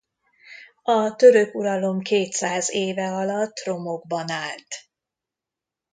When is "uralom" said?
1.55-1.99